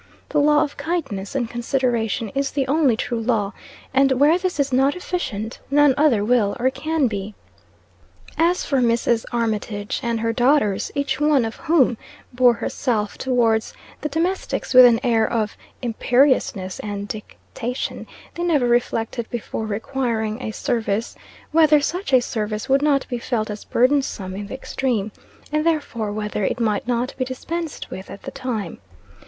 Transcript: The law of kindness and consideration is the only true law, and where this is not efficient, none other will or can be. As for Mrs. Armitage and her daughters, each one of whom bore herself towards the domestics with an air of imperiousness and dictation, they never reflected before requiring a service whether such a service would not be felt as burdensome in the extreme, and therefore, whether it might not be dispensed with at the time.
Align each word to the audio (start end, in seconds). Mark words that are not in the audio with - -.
The 0.29 0.39
law 0.39 0.63
of 0.63 0.77
kindness 0.77 1.35
and 1.35 1.47
consideration 1.47 2.29
is 2.29 2.49
the 2.49 2.65
only 2.67 2.97
true 2.97 3.19
law, 3.21 3.53
and 3.93 4.11
where 4.13 4.39
this 4.39 4.59
is 4.59 4.73
not 4.73 4.95
efficient, 4.95 5.59
none 5.69 5.93
other 5.95 6.25
will 6.25 6.57
or 6.59 6.71
can 6.71 7.05
be. 7.05 7.35
As 8.35 8.65
for 8.65 8.79
Mrs. 8.79 9.25
Armitage 9.31 9.99
and 10.01 10.19
her 10.21 10.33
daughters, 10.33 10.91
each 10.95 11.19
one 11.19 11.45
of 11.45 11.57
whom 11.57 11.97
bore 12.33 12.55
herself 12.55 13.15
towards 13.19 13.75
the 14.01 14.09
domestics 14.09 14.73
with 14.73 14.85
an 14.85 14.99
air 15.03 15.31
of 15.31 15.55
imperiousness 15.83 16.79
and 16.79 17.07
dictation, 17.07 18.07
they 18.33 18.41
never 18.41 18.67
reflected 18.67 19.29
before 19.29 19.67
requiring 19.67 20.41
a 20.41 20.49
service 20.49 21.15
whether 21.51 21.79
such 21.79 22.11
a 22.11 22.21
service 22.21 22.67
would 22.67 22.81
not 22.81 23.07
be 23.07 23.19
felt 23.19 23.51
as 23.51 23.65
burdensome 23.65 24.35
in 24.35 24.47
the 24.47 24.55
extreme, 24.55 25.11
and 25.51 25.63
therefore, 25.63 26.11
whether 26.11 26.43
it 26.43 26.59
might 26.59 26.87
not 26.87 27.13
be 27.19 27.23
dispensed 27.25 27.91
with 27.91 28.09
at 28.09 28.23
the 28.23 28.31
time. 28.31 28.79